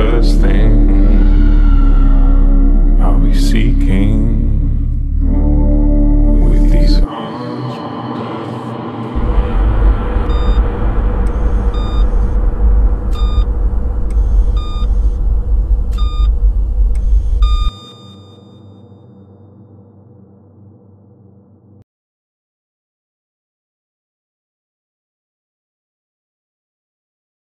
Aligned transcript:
first 0.00 0.40
thing 0.40 0.79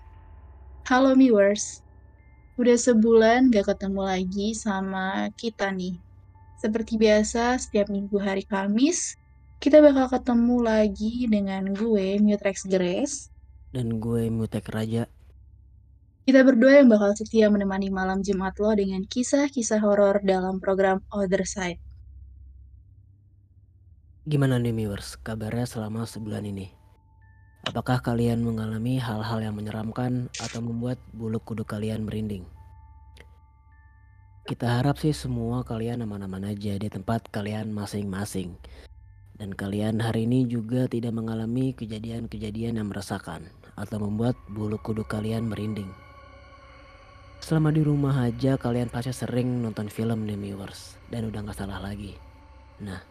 Halo 0.84 1.16
viewers, 1.16 1.80
udah 2.60 2.76
sebulan 2.76 3.48
gak 3.48 3.72
ketemu 3.72 4.04
lagi 4.04 4.52
sama 4.52 5.32
kita 5.40 5.72
nih. 5.72 5.96
Seperti 6.60 7.00
biasa, 7.00 7.56
setiap 7.56 7.88
minggu 7.88 8.20
hari 8.20 8.44
Kamis, 8.44 9.16
kita 9.64 9.80
bakal 9.80 10.12
ketemu 10.12 10.60
lagi 10.60 11.24
dengan 11.24 11.72
gue, 11.72 12.20
Mutrex 12.20 12.68
Grace. 12.68 13.32
Dan 13.72 13.96
gue 13.96 14.28
Mutek 14.28 14.68
Raja. 14.68 15.08
Kita 16.24 16.40
berdua 16.40 16.80
yang 16.80 16.88
bakal 16.88 17.12
setia 17.12 17.52
menemani 17.52 17.92
malam 17.92 18.24
Jumat 18.24 18.56
lo 18.56 18.72
dengan 18.72 19.04
kisah-kisah 19.04 19.76
horor 19.84 20.24
dalam 20.24 20.56
program 20.56 21.04
Other 21.12 21.44
Side. 21.44 21.76
Gimana 24.24 24.56
nih 24.56 24.72
viewers, 24.72 25.20
kabarnya 25.20 25.68
selama 25.68 26.08
sebulan 26.08 26.48
ini? 26.48 26.72
Apakah 27.68 28.00
kalian 28.00 28.40
mengalami 28.40 28.96
hal-hal 28.96 29.44
yang 29.44 29.52
menyeramkan 29.52 30.32
atau 30.40 30.64
membuat 30.64 30.96
bulu 31.12 31.36
kuduk 31.44 31.68
kalian 31.68 32.08
merinding? 32.08 32.48
Kita 34.48 34.80
harap 34.80 34.96
sih 35.04 35.12
semua 35.12 35.60
kalian 35.60 36.08
aman-aman 36.08 36.56
aja 36.56 36.80
di 36.80 36.88
tempat 36.88 37.28
kalian 37.36 37.68
masing-masing. 37.68 38.56
Dan 39.36 39.52
kalian 39.52 40.00
hari 40.00 40.24
ini 40.24 40.48
juga 40.48 40.88
tidak 40.88 41.12
mengalami 41.12 41.76
kejadian-kejadian 41.76 42.80
yang 42.80 42.88
meresahkan 42.88 43.44
atau 43.76 44.00
membuat 44.00 44.40
bulu 44.48 44.80
kuduk 44.80 45.04
kalian 45.12 45.52
merinding. 45.52 46.03
Selama 47.44 47.68
di 47.68 47.84
rumah 47.84 48.24
aja 48.24 48.56
kalian 48.56 48.88
pasti 48.88 49.12
sering 49.12 49.60
nonton 49.60 49.92
film 49.92 50.24
nih 50.24 50.40
viewers 50.40 50.96
dan 51.12 51.28
udah 51.28 51.44
gak 51.44 51.60
salah 51.60 51.76
lagi. 51.76 52.16
Nah, 52.80 53.04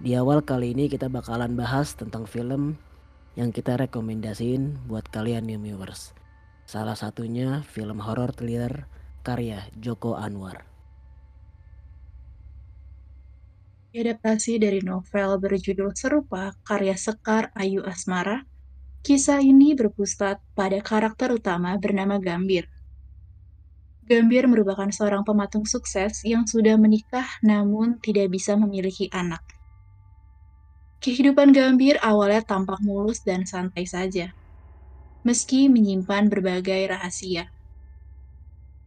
di 0.00 0.16
awal 0.16 0.40
kali 0.40 0.72
ini 0.72 0.88
kita 0.88 1.12
bakalan 1.12 1.60
bahas 1.60 1.92
tentang 1.92 2.24
film 2.24 2.80
yang 3.36 3.52
kita 3.52 3.76
rekomendasiin 3.76 4.88
buat 4.88 5.04
kalian 5.12 5.44
nih 5.44 5.60
viewers. 5.60 6.16
Salah 6.64 6.96
satunya 6.96 7.60
film 7.68 8.00
horor 8.00 8.32
thriller 8.32 8.88
karya 9.20 9.68
Joko 9.76 10.16
Anwar. 10.16 10.64
Adaptasi 13.92 14.56
dari 14.56 14.80
novel 14.80 15.36
berjudul 15.36 15.92
serupa 15.92 16.56
karya 16.64 16.96
Sekar 16.96 17.52
Ayu 17.52 17.84
Asmara, 17.84 18.48
kisah 19.04 19.44
ini 19.44 19.76
berpusat 19.76 20.40
pada 20.56 20.80
karakter 20.80 21.28
utama 21.28 21.76
bernama 21.76 22.16
Gambir. 22.16 22.72
Gambir 24.06 24.46
merupakan 24.46 24.86
seorang 24.86 25.26
pematung 25.26 25.66
sukses 25.66 26.22
yang 26.22 26.46
sudah 26.46 26.78
menikah 26.78 27.26
namun 27.42 27.98
tidak 27.98 28.30
bisa 28.30 28.54
memiliki 28.54 29.10
anak. 29.10 29.42
Kehidupan 31.02 31.50
Gambir 31.50 31.98
awalnya 31.98 32.46
tampak 32.46 32.78
mulus 32.86 33.26
dan 33.26 33.50
santai 33.50 33.82
saja, 33.82 34.30
meski 35.26 35.66
menyimpan 35.66 36.30
berbagai 36.30 36.86
rahasia. 36.86 37.50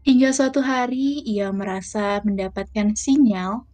Hingga 0.07 0.31
suatu 0.31 0.63
hari 0.63 1.19
ia 1.27 1.51
merasa 1.51 2.23
mendapatkan 2.23 2.95
sinyal 2.95 3.67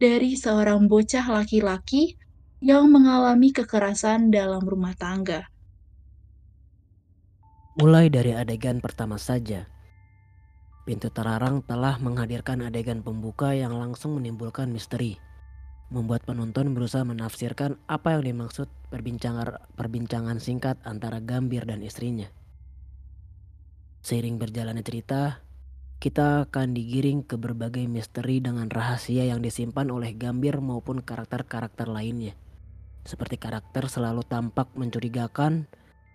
dari 0.00 0.40
seorang 0.40 0.88
bocah 0.88 1.36
laki-laki 1.36 2.16
yang 2.64 2.88
mengalami 2.88 3.52
kekerasan 3.52 4.32
dalam 4.32 4.64
rumah 4.64 4.96
tangga. 4.96 5.52
Mulai 7.76 8.08
dari 8.08 8.32
adegan 8.32 8.80
pertama 8.80 9.20
saja, 9.20 9.68
pintu 10.86 11.10
terlarang 11.10 11.66
telah 11.66 11.98
menghadirkan 11.98 12.62
adegan 12.62 13.02
pembuka 13.02 13.50
yang 13.50 13.74
langsung 13.74 14.14
menimbulkan 14.22 14.70
misteri, 14.70 15.18
membuat 15.90 16.22
penonton 16.22 16.70
berusaha 16.78 17.02
menafsirkan 17.02 17.74
apa 17.90 18.14
yang 18.14 18.22
dimaksud 18.22 18.70
perbincangan, 18.94 19.58
perbincangan 19.74 20.38
singkat 20.38 20.78
antara 20.86 21.18
Gambir 21.18 21.66
dan 21.66 21.82
istrinya. 21.82 22.30
Seiring 24.06 24.38
berjalannya 24.38 24.86
cerita, 24.86 25.42
kita 25.98 26.46
akan 26.46 26.78
digiring 26.78 27.26
ke 27.26 27.34
berbagai 27.34 27.82
misteri 27.90 28.38
dengan 28.38 28.70
rahasia 28.70 29.26
yang 29.26 29.42
disimpan 29.42 29.90
oleh 29.90 30.14
Gambir 30.14 30.62
maupun 30.62 31.02
karakter-karakter 31.02 31.90
lainnya. 31.90 32.38
Seperti 33.02 33.34
karakter 33.42 33.90
selalu 33.90 34.22
tampak 34.22 34.70
mencurigakan 34.78 35.66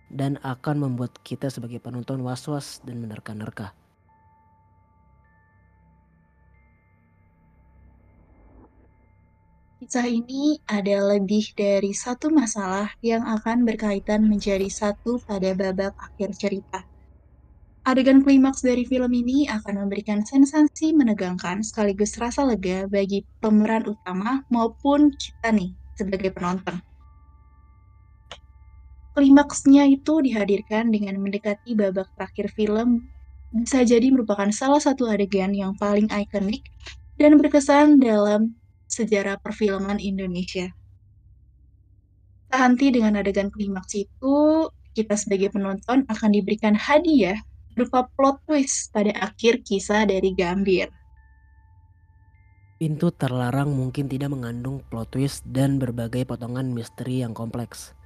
dan 0.08 0.40
akan 0.40 0.88
membuat 0.88 1.20
kita 1.20 1.52
sebagai 1.52 1.80
penonton 1.80 2.24
was-was 2.24 2.80
dan 2.88 3.04
menerka-nerka. 3.04 3.76
Kisah 9.82 10.06
ini 10.06 10.62
ada 10.70 11.10
lebih 11.10 11.58
dari 11.58 11.90
satu 11.90 12.30
masalah 12.30 12.94
yang 13.02 13.26
akan 13.26 13.66
berkaitan 13.66 14.22
menjadi 14.30 14.70
satu 14.70 15.18
pada 15.26 15.58
babak 15.58 15.90
akhir 15.98 16.38
cerita. 16.38 16.86
Adegan 17.82 18.22
klimaks 18.22 18.62
dari 18.62 18.86
film 18.86 19.10
ini 19.10 19.50
akan 19.50 19.82
memberikan 19.82 20.22
sensasi 20.22 20.94
menegangkan 20.94 21.66
sekaligus 21.66 22.14
rasa 22.14 22.46
lega 22.46 22.86
bagi 22.86 23.26
pemeran 23.42 23.82
utama 23.90 24.46
maupun 24.54 25.10
kita 25.18 25.50
nih 25.50 25.74
sebagai 25.98 26.30
penonton. 26.30 26.78
Klimaksnya 29.18 29.90
itu 29.90 30.22
dihadirkan 30.22 30.94
dengan 30.94 31.18
mendekati 31.18 31.74
babak 31.74 32.06
terakhir 32.14 32.54
film 32.54 33.02
bisa 33.50 33.82
jadi 33.82 34.14
merupakan 34.14 34.46
salah 34.54 34.78
satu 34.78 35.10
adegan 35.10 35.50
yang 35.50 35.74
paling 35.74 36.06
ikonik 36.06 36.62
dan 37.18 37.34
berkesan 37.34 37.98
dalam 37.98 38.61
sejarah 38.92 39.40
perfilman 39.40 39.96
Indonesia. 39.96 40.68
Tak 42.52 42.60
henti 42.60 42.92
dengan 42.92 43.16
adegan 43.16 43.48
klimaks 43.48 43.96
itu, 43.96 44.68
kita 44.92 45.16
sebagai 45.16 45.56
penonton 45.56 46.04
akan 46.04 46.30
diberikan 46.36 46.76
hadiah 46.76 47.40
berupa 47.72 48.04
plot 48.12 48.44
twist 48.44 48.92
pada 48.92 49.08
akhir 49.16 49.64
kisah 49.64 50.04
dari 50.04 50.36
Gambir. 50.36 50.92
Pintu 52.76 53.14
terlarang 53.14 53.72
mungkin 53.72 54.10
tidak 54.10 54.36
mengandung 54.36 54.84
plot 54.92 55.16
twist 55.16 55.40
dan 55.48 55.80
berbagai 55.80 56.28
potongan 56.28 56.76
misteri 56.76 57.24
yang 57.24 57.32
kompleks. 57.32 57.96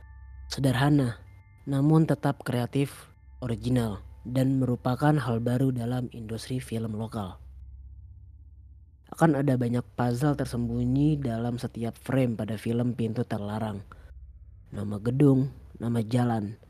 Sederhana, 0.46 1.18
namun 1.66 2.06
tetap 2.06 2.46
kreatif, 2.46 3.10
original, 3.42 3.98
dan 4.22 4.62
merupakan 4.62 5.16
hal 5.18 5.42
baru 5.42 5.74
dalam 5.74 6.06
industri 6.14 6.62
film 6.62 6.94
lokal. 6.94 7.40
Akan 9.16 9.32
ada 9.32 9.56
banyak 9.56 9.80
puzzle 9.96 10.36
tersembunyi 10.36 11.16
dalam 11.16 11.56
setiap 11.56 11.96
frame 11.96 12.36
pada 12.36 12.60
film 12.60 12.92
Pintu 12.92 13.24
Terlarang. 13.24 13.80
Nama 14.76 15.00
gedung, 15.00 15.48
nama 15.80 16.04
jalan, 16.04 16.60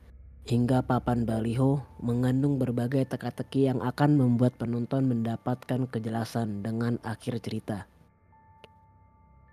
hingga 0.47 0.87
papan 0.87 1.27
baliho 1.27 1.83
mengandung 1.99 2.63
berbagai 2.63 3.03
teka-teki 3.11 3.67
yang 3.67 3.83
akan 3.83 4.15
membuat 4.15 4.55
penonton 4.63 5.11
mendapatkan 5.11 5.91
kejelasan 5.91 6.63
dengan 6.63 7.03
akhir 7.03 7.43
cerita. 7.43 7.91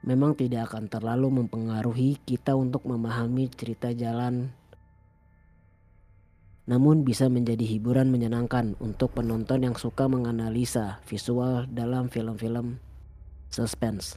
Memang 0.06 0.38
tidak 0.38 0.70
akan 0.70 0.86
terlalu 0.86 1.42
mempengaruhi 1.42 2.22
kita 2.22 2.54
untuk 2.54 2.86
memahami 2.86 3.50
cerita 3.50 3.90
jalan 3.90 4.54
namun 6.64 7.04
bisa 7.04 7.28
menjadi 7.28 7.68
hiburan 7.68 8.08
menyenangkan 8.08 8.80
untuk 8.80 9.20
penonton 9.20 9.68
yang 9.68 9.76
suka 9.76 10.08
menganalisa 10.08 11.04
visual 11.04 11.68
dalam 11.68 12.08
film-film 12.08 12.80
suspense. 13.52 14.16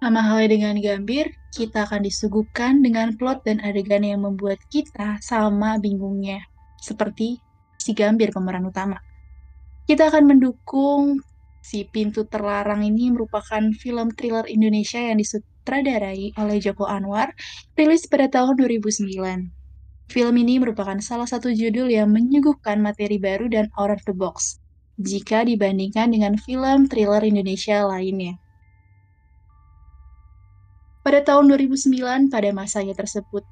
Sama 0.00 0.24
halnya 0.24 0.56
dengan 0.56 0.76
Gambir, 0.80 1.28
kita 1.52 1.84
akan 1.84 2.08
disuguhkan 2.08 2.80
dengan 2.80 3.12
plot 3.20 3.44
dan 3.44 3.60
adegan 3.60 4.00
yang 4.00 4.24
membuat 4.24 4.56
kita 4.72 5.20
sama 5.20 5.76
bingungnya, 5.76 6.40
seperti 6.80 7.36
si 7.76 7.92
Gambir 7.92 8.32
pemeran 8.32 8.64
utama. 8.64 8.96
Kita 9.84 10.08
akan 10.08 10.24
mendukung 10.24 11.20
si 11.60 11.84
Pintu 11.84 12.24
Terlarang 12.24 12.80
ini 12.80 13.12
merupakan 13.12 13.60
film 13.76 14.08
thriller 14.16 14.48
Indonesia 14.48 15.00
yang 15.04 15.20
disutradarai 15.60 16.32
oleh 16.40 16.56
Joko 16.56 16.88
Anwar, 16.88 17.36
rilis 17.76 18.08
pada 18.08 18.32
tahun 18.32 18.56
2009. 18.56 19.52
Film 20.10 20.34
ini 20.40 20.58
merupakan 20.58 20.96
salah 21.04 21.28
satu 21.28 21.52
judul 21.52 21.92
yang 21.92 22.10
menyuguhkan 22.10 22.80
materi 22.80 23.20
baru 23.20 23.46
dan 23.46 23.68
out 23.76 23.92
of 23.92 24.00
the 24.08 24.16
box, 24.16 24.58
jika 24.96 25.44
dibandingkan 25.44 26.10
dengan 26.10 26.40
film 26.40 26.88
thriller 26.88 27.22
Indonesia 27.22 27.84
lainnya. 27.86 28.40
Pada 31.04 31.20
tahun 31.22 31.52
2009, 31.52 32.32
pada 32.32 32.50
masanya 32.56 32.96
tersebut, 32.96 33.44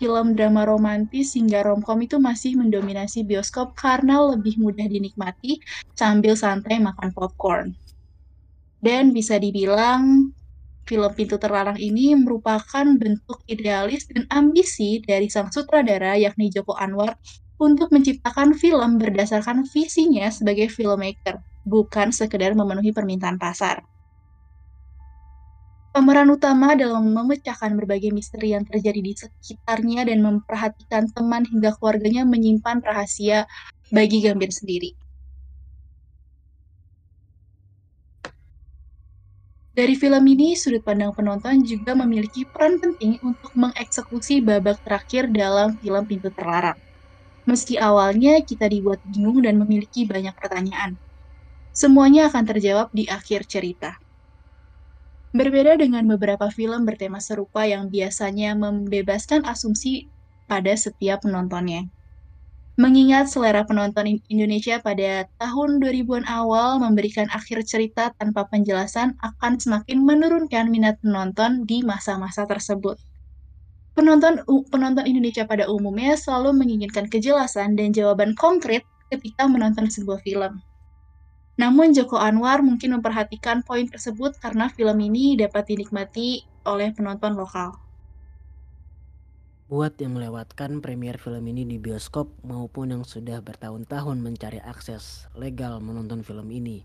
film 0.00 0.34
drama 0.34 0.64
romantis 0.64 1.36
hingga 1.36 1.62
romcom 1.62 2.00
itu 2.02 2.16
masih 2.16 2.56
mendominasi 2.56 3.22
bioskop 3.22 3.76
karena 3.76 4.18
lebih 4.32 4.56
mudah 4.58 4.88
dinikmati 4.88 5.60
sambil 5.92 6.34
santai 6.34 6.80
makan 6.80 7.12
popcorn. 7.12 7.76
Dan 8.80 9.12
bisa 9.12 9.36
dibilang 9.36 10.32
film 10.90 11.14
Pintu 11.14 11.38
Terlarang 11.38 11.78
ini 11.78 12.18
merupakan 12.18 12.82
bentuk 12.98 13.46
idealis 13.46 14.10
dan 14.10 14.26
ambisi 14.26 14.98
dari 15.06 15.30
sang 15.30 15.54
sutradara 15.54 16.18
yakni 16.18 16.50
Joko 16.50 16.74
Anwar 16.74 17.14
untuk 17.62 17.94
menciptakan 17.94 18.58
film 18.58 18.98
berdasarkan 18.98 19.62
visinya 19.70 20.26
sebagai 20.34 20.66
filmmaker, 20.66 21.38
bukan 21.62 22.10
sekedar 22.10 22.58
memenuhi 22.58 22.90
permintaan 22.90 23.38
pasar. 23.38 23.86
Pemeran 25.90 26.30
utama 26.30 26.78
dalam 26.78 27.10
memecahkan 27.10 27.74
berbagai 27.74 28.14
misteri 28.14 28.54
yang 28.54 28.62
terjadi 28.62 29.00
di 29.02 29.12
sekitarnya 29.14 30.06
dan 30.06 30.22
memperhatikan 30.22 31.10
teman 31.10 31.42
hingga 31.46 31.74
keluarganya 31.78 32.22
menyimpan 32.22 32.78
rahasia 32.82 33.46
bagi 33.90 34.22
Gambir 34.22 34.54
sendiri. 34.54 34.99
Dari 39.80 39.94
film 40.02 40.24
ini, 40.34 40.48
sudut 40.62 40.82
pandang 40.88 41.12
penonton 41.18 41.56
juga 41.72 41.92
memiliki 42.02 42.42
peran 42.52 42.74
penting 42.84 43.12
untuk 43.28 43.52
mengeksekusi 43.62 44.34
babak 44.48 44.78
terakhir 44.84 45.32
dalam 45.42 45.68
film 45.80 46.04
Pintu 46.10 46.28
Terlarang. 46.36 46.78
Meski 47.50 47.74
awalnya 47.88 48.34
kita 48.50 48.66
dibuat 48.74 49.00
bingung 49.12 49.38
dan 49.46 49.54
memiliki 49.62 50.02
banyak 50.12 50.34
pertanyaan, 50.40 50.90
semuanya 51.80 52.22
akan 52.30 52.44
terjawab 52.50 52.88
di 52.98 53.04
akhir 53.18 53.40
cerita. 53.52 53.90
Berbeda 55.38 55.72
dengan 55.84 56.04
beberapa 56.12 56.46
film 56.58 56.80
bertema 56.88 57.20
serupa 57.28 57.62
yang 57.64 57.84
biasanya 57.94 58.50
membebaskan 58.64 59.46
asumsi 59.52 60.10
pada 60.50 60.74
setiap 60.84 61.18
penontonnya. 61.24 61.82
Mengingat 62.80 63.28
selera 63.28 63.60
penonton 63.68 64.08
Indonesia 64.32 64.80
pada 64.80 65.28
tahun 65.36 65.84
2000-an 65.84 66.24
awal 66.24 66.80
memberikan 66.80 67.28
akhir 67.28 67.60
cerita 67.68 68.08
tanpa 68.16 68.48
penjelasan 68.48 69.20
akan 69.20 69.60
semakin 69.60 70.00
menurunkan 70.00 70.72
minat 70.72 70.96
penonton 71.04 71.68
di 71.68 71.84
masa-masa 71.84 72.48
tersebut. 72.48 72.96
Penonton 73.92 74.40
penonton 74.72 75.04
Indonesia 75.04 75.44
pada 75.44 75.68
umumnya 75.68 76.16
selalu 76.16 76.56
menginginkan 76.56 77.04
kejelasan 77.12 77.76
dan 77.76 77.92
jawaban 77.92 78.32
konkret 78.32 78.88
ketika 79.12 79.44
menonton 79.44 79.84
sebuah 79.84 80.24
film. 80.24 80.64
Namun 81.60 81.92
Joko 81.92 82.16
Anwar 82.16 82.64
mungkin 82.64 82.96
memperhatikan 82.96 83.60
poin 83.60 83.84
tersebut 83.92 84.40
karena 84.40 84.72
film 84.72 84.96
ini 85.04 85.36
dapat 85.36 85.68
dinikmati 85.68 86.48
oleh 86.64 86.96
penonton 86.96 87.36
lokal. 87.36 87.89
Buat 89.70 90.02
yang 90.02 90.18
melewatkan 90.18 90.82
premier 90.82 91.14
film 91.14 91.46
ini 91.46 91.62
di 91.62 91.78
bioskop 91.78 92.26
maupun 92.42 92.90
yang 92.90 93.06
sudah 93.06 93.38
bertahun-tahun 93.38 94.18
mencari 94.18 94.58
akses 94.58 95.30
legal 95.38 95.78
menonton 95.78 96.26
film 96.26 96.50
ini, 96.50 96.82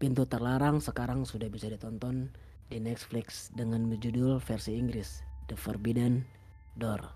Pintu 0.00 0.24
Terlarang 0.24 0.80
sekarang 0.80 1.28
sudah 1.28 1.52
bisa 1.52 1.68
ditonton 1.68 2.32
di 2.72 2.80
Netflix 2.80 3.52
dengan 3.52 3.92
berjudul 3.92 4.40
versi 4.40 4.72
Inggris 4.72 5.20
The 5.52 5.56
Forbidden 5.60 6.24
Door. 6.80 7.12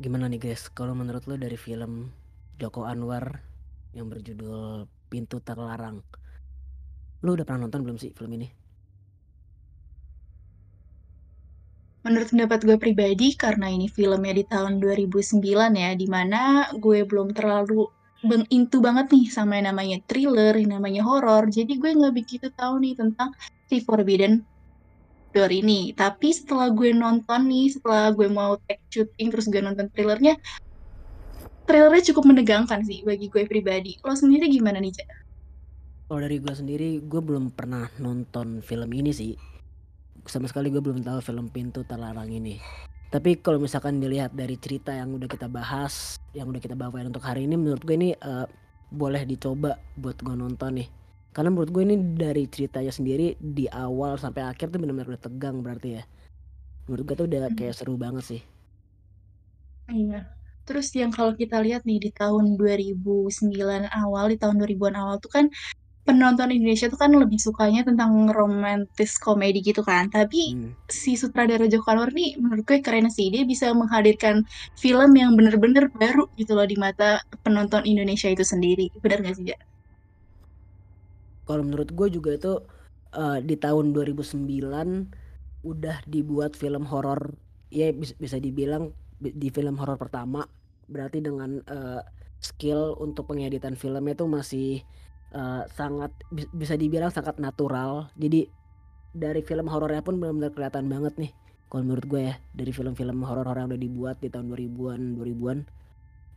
Gimana 0.00 0.32
nih 0.32 0.40
guys, 0.40 0.72
kalau 0.72 0.96
menurut 0.96 1.28
lo 1.28 1.36
dari 1.36 1.60
film 1.60 2.08
Joko 2.56 2.88
Anwar 2.88 3.44
yang 3.92 4.08
berjudul 4.08 4.88
Pintu 5.12 5.44
Terlarang, 5.44 6.00
lo 7.24 7.34
udah 7.34 7.44
pernah 7.46 7.66
nonton 7.66 7.82
belum 7.82 7.98
sih 7.98 8.14
film 8.14 8.32
ini? 8.38 8.48
Menurut 12.06 12.30
pendapat 12.30 12.60
gue 12.64 12.78
pribadi, 12.80 13.34
karena 13.34 13.68
ini 13.68 13.90
filmnya 13.90 14.32
di 14.32 14.44
tahun 14.46 14.80
2009 14.80 15.42
ya, 15.76 15.92
di 15.92 16.06
mana 16.08 16.70
gue 16.72 17.04
belum 17.04 17.34
terlalu 17.36 17.84
into 18.48 18.82
banget 18.82 19.12
nih 19.14 19.30
sama 19.30 19.58
yang 19.58 19.74
namanya 19.74 19.98
thriller, 20.08 20.54
yang 20.56 20.78
namanya 20.78 21.02
horor, 21.04 21.46
jadi 21.50 21.68
gue 21.68 21.90
nggak 21.98 22.14
begitu 22.16 22.48
tahu 22.54 22.82
nih 22.82 22.98
tentang 22.98 23.30
si 23.68 23.78
Forbidden 23.82 24.42
Door 25.34 25.52
ini. 25.52 25.92
Tapi 25.92 26.32
setelah 26.32 26.72
gue 26.72 26.90
nonton 26.96 27.44
nih, 27.46 27.76
setelah 27.76 28.10
gue 28.14 28.26
mau 28.30 28.56
take 28.64 28.82
shooting 28.88 29.28
terus 29.28 29.46
gue 29.46 29.60
nonton 29.60 29.86
trailernya, 29.92 30.34
trailernya 31.68 32.02
cukup 32.14 32.24
menegangkan 32.30 32.80
sih 32.88 33.04
bagi 33.04 33.28
gue 33.28 33.44
pribadi. 33.44 34.00
Lo 34.00 34.16
sendiri 34.16 34.48
gimana 34.48 34.80
nih, 34.80 34.96
Cak? 34.96 35.27
Kalau 36.08 36.20
dari 36.24 36.40
gue 36.40 36.54
sendiri, 36.56 37.04
gue 37.04 37.20
belum 37.20 37.52
pernah 37.52 37.92
nonton 38.00 38.64
film 38.64 38.88
ini 38.96 39.12
sih. 39.12 39.36
Sama 40.24 40.48
sekali 40.48 40.72
gue 40.72 40.80
belum 40.80 41.04
tahu 41.04 41.20
film 41.20 41.52
Pintu 41.52 41.84
Terlarang 41.84 42.32
ini. 42.32 42.56
Tapi 43.12 43.40
kalau 43.44 43.60
misalkan 43.60 44.00
dilihat 44.00 44.32
dari 44.32 44.56
cerita 44.56 44.96
yang 44.96 45.12
udah 45.16 45.28
kita 45.28 45.48
bahas, 45.48 46.16
yang 46.32 46.48
udah 46.48 46.60
kita 46.60 46.76
bawain 46.76 47.08
untuk 47.08 47.24
hari 47.24 47.44
ini, 47.44 47.60
menurut 47.60 47.84
gue 47.84 47.96
ini 47.96 48.12
uh, 48.24 48.48
boleh 48.88 49.28
dicoba 49.28 49.76
buat 50.00 50.16
gue 50.20 50.32
nonton 50.32 50.80
nih 50.80 50.88
karena 51.38 51.54
menurut 51.54 51.70
gue 51.70 51.82
ini 51.84 51.96
dari 52.16 52.48
ceritanya 52.48 52.90
sendiri 52.90 53.36
di 53.36 53.68
awal 53.68 54.16
sampai 54.16 54.48
akhir 54.48 54.72
tuh 54.72 54.80
benar-benar 54.80 55.14
udah 55.14 55.22
tegang 55.22 55.60
berarti 55.60 56.00
ya 56.00 56.02
menurut 56.88 57.04
gue 57.04 57.14
tuh 57.14 57.26
udah 57.28 57.40
hmm. 57.46 57.56
kayak 57.56 57.74
seru 57.76 57.94
banget 58.00 58.24
sih 58.24 58.42
iya 59.92 60.24
terus 60.64 60.90
yang 60.96 61.12
kalau 61.12 61.36
kita 61.36 61.60
lihat 61.60 61.84
nih 61.84 62.00
di 62.00 62.10
tahun 62.12 62.56
2009 62.56 63.30
awal 63.86 64.24
di 64.32 64.36
tahun 64.40 64.56
2000-an 64.56 64.96
awal 64.98 65.16
tuh 65.20 65.32
kan 65.32 65.46
penonton 66.08 66.48
Indonesia 66.48 66.88
tuh 66.88 66.96
kan 66.96 67.12
lebih 67.12 67.36
sukanya 67.36 67.84
tentang 67.84 68.32
romantis 68.32 69.20
komedi 69.20 69.60
gitu 69.60 69.84
kan. 69.84 70.08
Tapi 70.08 70.56
hmm. 70.56 70.88
si 70.88 71.20
sutradara 71.20 71.68
Joko 71.68 71.92
Anwar 71.92 72.16
nih 72.16 72.40
menurut 72.40 72.64
gue 72.64 72.80
keren 72.80 73.12
sih. 73.12 73.28
Dia 73.28 73.44
bisa 73.44 73.68
menghadirkan 73.76 74.48
film 74.80 75.12
yang 75.12 75.36
bener-bener 75.36 75.92
baru 75.92 76.24
gitu 76.40 76.56
loh 76.56 76.64
di 76.64 76.80
mata 76.80 77.20
penonton 77.44 77.84
Indonesia 77.84 78.32
itu 78.32 78.42
sendiri. 78.42 78.88
Benar 79.04 79.20
gak 79.20 79.36
sih 79.36 79.52
ya? 79.52 79.60
kalau 81.48 81.64
menurut 81.64 81.88
gue 81.96 82.08
juga 82.12 82.36
itu 82.36 82.52
uh, 83.16 83.40
di 83.40 83.56
tahun 83.56 83.96
2009 83.96 85.64
udah 85.64 85.96
dibuat 86.04 86.52
film 86.52 86.84
horor. 86.84 87.32
Ya 87.72 87.88
bisa, 87.96 88.12
bisa 88.20 88.36
dibilang 88.36 88.92
di 89.16 89.48
film 89.48 89.80
horor 89.80 89.96
pertama. 89.96 90.44
Berarti 90.84 91.24
dengan 91.24 91.64
uh, 91.64 92.04
skill 92.44 93.00
untuk 93.00 93.32
pengeditan 93.32 93.80
filmnya 93.80 94.12
itu 94.12 94.28
masih 94.28 94.70
uh, 95.34 95.64
sangat 95.72 96.12
bisa 96.32 96.74
dibilang 96.78 97.12
sangat 97.12 97.36
natural. 97.40 98.08
Jadi 98.16 98.48
dari 99.12 99.40
film 99.42 99.66
horornya 99.68 100.04
pun 100.04 100.20
benar-benar 100.20 100.52
kelihatan 100.54 100.86
banget 100.88 101.14
nih. 101.18 101.32
Kalau 101.68 101.84
menurut 101.84 102.06
gue 102.08 102.20
ya 102.32 102.34
dari 102.56 102.72
film-film 102.72 103.20
horor 103.28 103.44
yang 103.52 103.68
udah 103.68 103.80
dibuat 103.80 104.16
di 104.24 104.32
tahun 104.32 104.48
2000-an 104.48 105.00
2000-an 105.20 105.58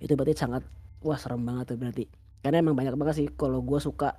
itu 0.01 0.13
berarti 0.17 0.33
sangat 0.36 0.63
wah 1.05 1.15
serem 1.15 1.43
banget 1.48 1.75
tuh 1.75 1.77
berarti. 1.79 2.05
Karena 2.41 2.60
emang 2.60 2.75
banyak 2.75 2.95
banget 3.00 3.15
sih 3.24 3.27
kalau 3.31 3.63
gue 3.63 3.79
suka 3.79 4.17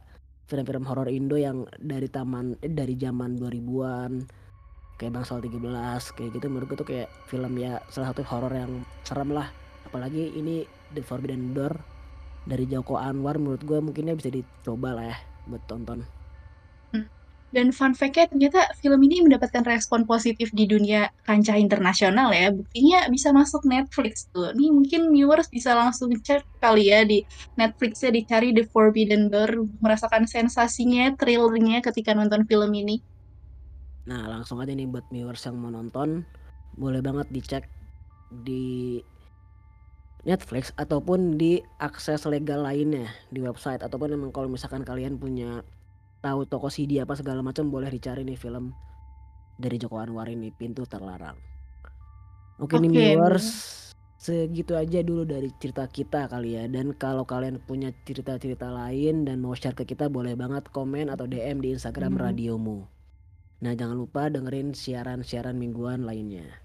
film-film 0.48 0.88
horor 0.88 1.08
Indo 1.12 1.36
yang 1.36 1.68
dari 1.76 2.08
taman 2.08 2.56
eh, 2.64 2.72
dari 2.72 2.96
zaman 2.96 3.36
2000-an 3.36 4.12
kayak 4.96 5.10
Bang 5.18 5.26
Bangsal 5.26 5.42
13 5.42 6.16
kayak 6.16 6.30
gitu 6.38 6.46
menurut 6.46 6.66
gue 6.70 6.78
tuh 6.78 6.88
kayak 6.88 7.08
film 7.26 7.58
ya 7.58 7.82
salah 7.90 8.14
satu 8.14 8.22
horor 8.24 8.52
yang 8.54 8.72
serem 9.04 9.34
lah. 9.34 9.50
Apalagi 9.84 10.32
ini 10.32 10.64
The 10.94 11.02
Forbidden 11.04 11.52
Door 11.52 11.74
dari 12.48 12.64
Joko 12.66 12.98
Anwar 12.98 13.38
menurut 13.38 13.62
gue 13.62 13.78
mungkinnya 13.78 14.18
bisa 14.18 14.30
dicoba 14.30 14.96
lah 14.96 15.14
ya 15.14 15.18
buat 15.46 15.62
tonton 15.66 16.02
dan 17.52 17.68
fun 17.68 17.92
fact-nya 17.92 18.32
ternyata 18.32 18.72
film 18.80 18.96
ini 19.04 19.20
mendapatkan 19.20 19.60
respon 19.68 20.08
positif 20.08 20.48
di 20.56 20.64
dunia 20.64 21.12
kancah 21.28 21.60
internasional 21.60 22.32
ya. 22.32 22.48
Buktinya 22.48 23.04
bisa 23.12 23.28
masuk 23.28 23.68
Netflix 23.68 24.32
tuh. 24.32 24.56
Nih 24.56 24.72
mungkin 24.72 25.12
viewers 25.12 25.52
bisa 25.52 25.76
langsung 25.76 26.16
cek 26.16 26.48
kali 26.64 26.88
ya 26.88 27.04
di 27.04 27.20
Netflixnya 27.60 28.16
dicari 28.16 28.56
The 28.56 28.64
Forbidden 28.72 29.28
Door. 29.28 29.68
Merasakan 29.84 30.24
sensasinya, 30.24 31.12
thrillingnya 31.20 31.84
ketika 31.84 32.16
nonton 32.16 32.48
film 32.48 32.72
ini. 32.72 33.04
Nah 34.08 34.32
langsung 34.32 34.56
aja 34.64 34.72
nih 34.72 34.88
buat 34.88 35.04
viewers 35.12 35.44
yang 35.44 35.60
mau 35.60 35.68
nonton. 35.68 36.24
Boleh 36.72 37.04
banget 37.04 37.28
dicek 37.28 37.68
di 38.32 38.96
Netflix 40.22 40.70
ataupun 40.78 41.34
di 41.34 41.58
akses 41.82 42.22
legal 42.30 42.62
lainnya 42.62 43.10
di 43.34 43.42
website 43.42 43.82
ataupun 43.82 44.14
emang 44.14 44.30
kalau 44.30 44.46
misalkan 44.46 44.86
kalian 44.86 45.18
punya 45.18 45.66
tahu 46.22 46.46
toko 46.46 46.70
CD 46.70 47.02
apa 47.02 47.18
segala 47.18 47.42
macam 47.42 47.66
boleh 47.66 47.90
dicari 47.90 48.22
nih 48.22 48.38
film 48.38 48.70
dari 49.58 49.82
Joko 49.82 49.98
Anwar 49.98 50.30
ini 50.30 50.54
Pintu 50.54 50.86
Terlarang. 50.86 51.34
Oke 52.62 52.78
okay. 52.78 52.86
nih 52.86 53.18
viewers 53.18 53.82
segitu 54.22 54.78
aja 54.78 55.02
dulu 55.02 55.26
dari 55.26 55.50
cerita 55.58 55.82
kita 55.90 56.30
kali 56.30 56.54
ya 56.54 56.70
dan 56.70 56.94
kalau 56.94 57.26
kalian 57.26 57.58
punya 57.58 57.90
cerita-cerita 58.06 58.70
lain 58.70 59.26
dan 59.26 59.42
mau 59.42 59.50
share 59.58 59.74
ke 59.74 59.82
kita 59.82 60.06
boleh 60.06 60.38
banget 60.38 60.70
komen 60.70 61.10
atau 61.10 61.26
DM 61.26 61.58
di 61.58 61.74
Instagram 61.74 62.14
hmm. 62.14 62.22
radiomu. 62.30 62.86
Nah 63.66 63.74
jangan 63.74 63.98
lupa 63.98 64.30
dengerin 64.30 64.78
siaran-siaran 64.78 65.58
mingguan 65.58 66.06
lainnya. 66.06 66.61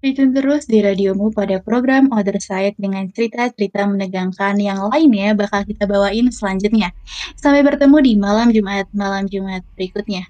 Tune 0.00 0.32
terus 0.32 0.64
di 0.64 0.80
radiomu 0.80 1.28
pada 1.28 1.60
program 1.60 2.08
Other 2.08 2.40
Side 2.40 2.80
dengan 2.80 3.04
cerita-cerita 3.12 3.84
menegangkan 3.84 4.56
yang 4.56 4.80
lainnya 4.88 5.36
bakal 5.36 5.60
kita 5.60 5.84
bawain 5.84 6.32
selanjutnya. 6.32 6.96
Sampai 7.36 7.60
bertemu 7.60 8.00
di 8.00 8.12
malam 8.16 8.48
Jumat, 8.48 8.88
malam 8.96 9.28
Jumat 9.28 9.60
berikutnya. 9.76 10.24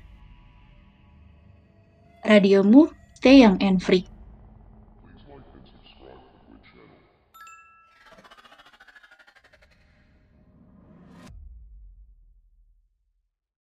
Radiomu, 2.26 2.90
stay 3.14 3.46
young 3.46 3.62
and 3.62 3.78
free. 3.78 4.02